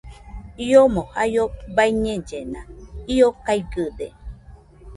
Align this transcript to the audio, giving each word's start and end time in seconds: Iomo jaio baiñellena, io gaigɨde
Iomo 0.67 1.01
jaio 1.17 1.43
baiñellena, 1.75 2.61
io 3.15 3.27
gaigɨde 3.45 4.07